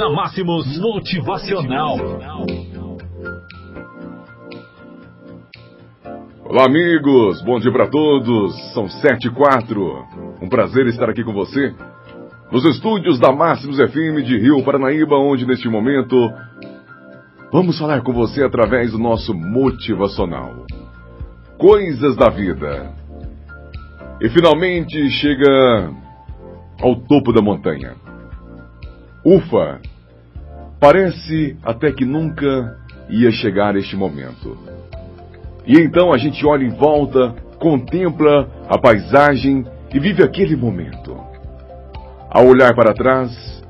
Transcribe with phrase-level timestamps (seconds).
[0.00, 1.98] Na Máximos Motivacional.
[6.42, 7.42] Olá, amigos.
[7.42, 8.72] Bom dia para todos.
[8.72, 10.02] São sete e quatro.
[10.40, 11.74] Um prazer estar aqui com você
[12.50, 16.16] nos estúdios da Máximos FM de Rio Paranaíba, onde neste momento
[17.52, 20.64] vamos falar com você através do nosso motivacional.
[21.58, 22.94] Coisas da vida.
[24.18, 25.92] E finalmente chega
[26.80, 27.96] ao topo da montanha.
[29.22, 29.89] Ufa!
[30.80, 32.78] Parece até que nunca
[33.10, 34.56] ia chegar este momento.
[35.66, 41.14] E então a gente olha em volta, contempla a paisagem e vive aquele momento.
[42.30, 43.62] Ao olhar para trás,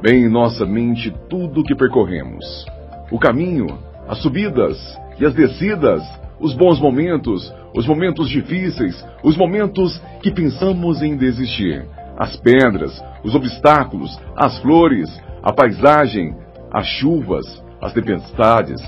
[0.00, 2.64] vem em nossa mente tudo o que percorremos:
[3.10, 3.66] o caminho,
[4.06, 4.78] as subidas
[5.18, 6.02] e as descidas,
[6.38, 11.84] os bons momentos, os momentos difíceis, os momentos que pensamos em desistir,
[12.16, 15.10] as pedras, os obstáculos, as flores,
[15.42, 16.43] a paisagem,
[16.74, 18.82] as chuvas, as tempestades,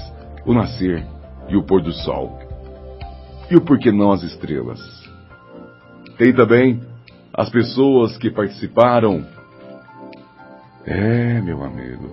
[0.44, 1.06] o nascer
[1.48, 2.36] e o pôr do sol.
[3.48, 4.80] E o porquê não as estrelas?
[6.18, 6.82] Tem também
[7.32, 9.24] as pessoas que participaram.
[10.84, 12.12] É, meu amigo,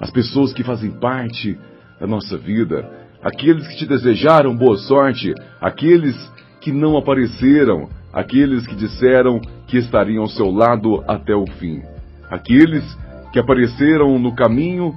[0.00, 1.58] as pessoas que fazem parte
[2.00, 2.90] da nossa vida,
[3.22, 6.16] aqueles que te desejaram boa sorte, aqueles
[6.62, 11.82] que não apareceram, aqueles que disseram que estariam ao seu lado até o fim,
[12.30, 12.96] aqueles
[13.36, 14.94] que apareceram no caminho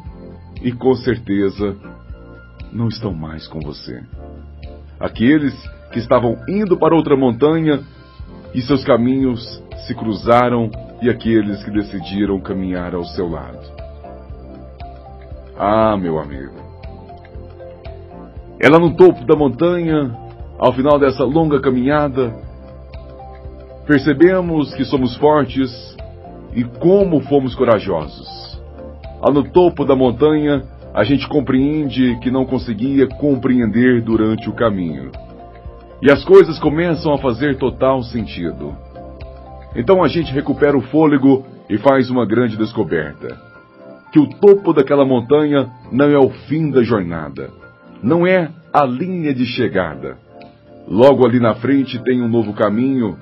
[0.63, 1.75] e com certeza
[2.71, 4.01] não estão mais com você.
[4.97, 5.53] Aqueles
[5.91, 7.81] que estavam indo para outra montanha
[8.55, 13.59] e seus caminhos se cruzaram e aqueles que decidiram caminhar ao seu lado.
[15.57, 16.55] Ah, meu amigo.
[18.57, 20.15] Ela no topo da montanha,
[20.57, 22.33] ao final dessa longa caminhada,
[23.85, 25.69] percebemos que somos fortes
[26.53, 28.61] e como fomos corajosos.
[29.22, 35.11] Lá no topo da montanha, a gente compreende que não conseguia compreender durante o caminho.
[36.02, 38.75] E as coisas começam a fazer total sentido.
[39.75, 43.38] Então a gente recupera o fôlego e faz uma grande descoberta:
[44.12, 47.50] que o topo daquela montanha não é o fim da jornada,
[48.02, 50.18] não é a linha de chegada.
[50.88, 53.16] Logo ali na frente tem um novo caminho,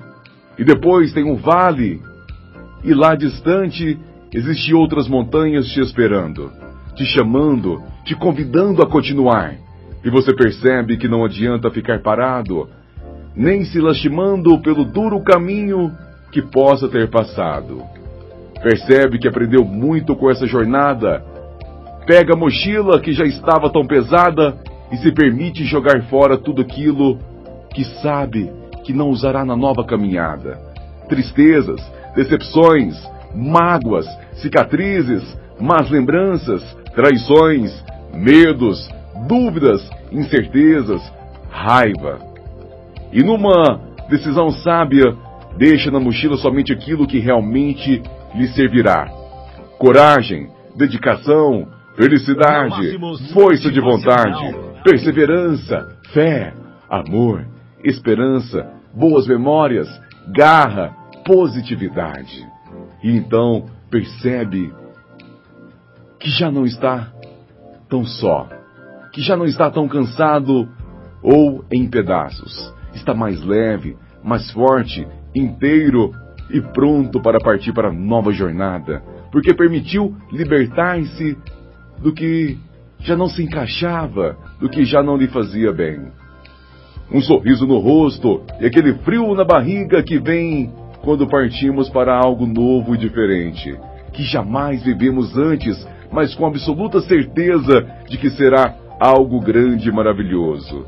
[0.56, 2.00] e depois tem um vale,
[2.82, 3.98] e lá distante
[4.32, 6.50] existem outras montanhas te esperando
[6.98, 9.54] te chamando, te convidando a continuar.
[10.04, 12.68] E você percebe que não adianta ficar parado,
[13.36, 15.92] nem se lastimando pelo duro caminho
[16.32, 17.82] que possa ter passado.
[18.60, 21.24] Percebe que aprendeu muito com essa jornada.
[22.04, 24.58] Pega a mochila que já estava tão pesada
[24.90, 27.16] e se permite jogar fora tudo aquilo
[27.72, 28.50] que sabe
[28.82, 30.58] que não usará na nova caminhada.
[31.08, 31.80] Tristezas,
[32.14, 32.94] decepções,
[33.34, 35.22] mágoas, cicatrizes,
[35.60, 36.62] más lembranças,
[36.94, 38.88] traições, medos,
[39.26, 41.02] dúvidas, incertezas,
[41.50, 42.18] raiva.
[43.12, 45.14] E numa decisão sábia,
[45.56, 48.02] deixa na mochila somente aquilo que realmente
[48.34, 49.06] lhe servirá:
[49.78, 52.98] coragem, dedicação, felicidade,
[53.32, 54.54] força de vontade,
[54.84, 56.54] perseverança, fé,
[56.88, 57.44] amor,
[57.84, 59.88] esperança, boas memórias,
[60.28, 60.94] garra,
[61.28, 62.48] positividade.
[63.04, 64.72] E então percebe
[66.18, 67.12] que já não está
[67.88, 68.48] tão só,
[69.12, 70.66] que já não está tão cansado
[71.22, 72.72] ou em pedaços.
[72.94, 73.94] Está mais leve,
[74.24, 76.12] mais forte, inteiro
[76.50, 81.36] e pronto para partir para nova jornada, porque permitiu libertar-se
[81.98, 82.58] do que
[83.00, 86.10] já não se encaixava, do que já não lhe fazia bem.
[87.12, 90.72] Um sorriso no rosto e aquele frio na barriga que vem
[91.08, 93.74] quando partimos para algo novo e diferente,
[94.12, 100.84] que jamais vivemos antes mas com absoluta certeza de que será algo grande e maravilhoso.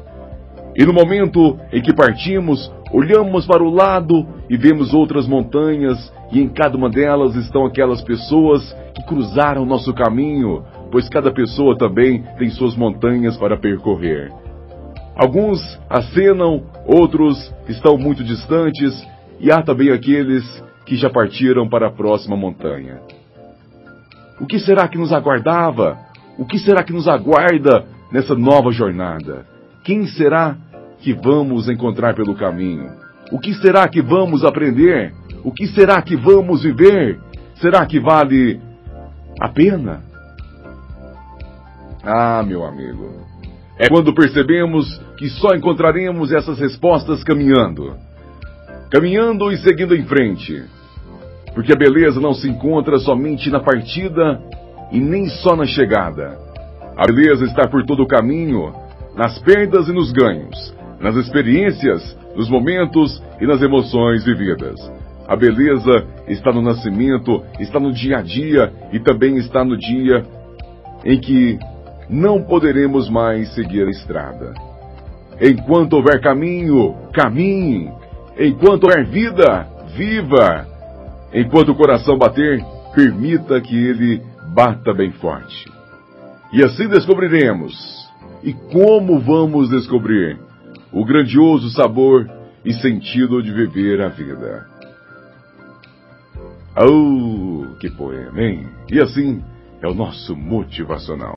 [0.77, 6.39] E no momento em que partimos, olhamos para o lado e vemos outras montanhas, e
[6.39, 10.63] em cada uma delas estão aquelas pessoas que cruzaram nosso caminho,
[10.93, 14.31] pois cada pessoa também tem suas montanhas para percorrer.
[15.17, 19.07] Alguns acenam, outros estão muito distantes,
[19.41, 20.45] e há também aqueles
[20.85, 23.01] que já partiram para a próxima montanha.
[24.41, 25.99] O que será que nos aguardava?
[26.39, 29.47] O que será que nos aguarda nessa nova jornada?
[29.85, 30.57] Quem será
[31.01, 32.91] que vamos encontrar pelo caminho?
[33.33, 35.13] O que será que vamos aprender?
[35.45, 37.19] O que será que vamos viver?
[37.57, 38.61] Será que vale
[39.41, 40.03] a pena?
[42.03, 43.27] Ah, meu amigo,
[43.79, 47.97] é quando percebemos que só encontraremos essas respostas caminhando.
[48.91, 50.65] Caminhando e seguindo em frente
[51.55, 54.41] porque a beleza não se encontra somente na partida
[54.93, 56.39] e nem só na chegada.
[56.97, 58.73] A beleza está por todo o caminho,
[59.17, 64.81] nas perdas e nos ganhos, nas experiências, nos momentos e nas emoções vividas.
[65.27, 70.25] A beleza está no nascimento, está no dia a dia e também está no dia
[71.05, 71.59] em que
[72.09, 74.53] não poderemos mais seguir a estrada.
[75.41, 77.91] Enquanto houver caminho, caminhe.
[78.39, 80.67] Enquanto houver vida, viva.
[81.33, 84.23] Enquanto o coração bater, permita que ele
[84.55, 85.71] bata bem forte.
[86.53, 87.75] E assim descobriremos.
[88.43, 90.39] E como vamos descobrir
[90.93, 92.29] o grandioso sabor
[92.65, 94.67] e sentido de viver a vida?
[96.77, 98.67] Oh, que poema, hein?
[98.91, 99.43] E assim
[99.83, 101.29] é o nosso motivacional.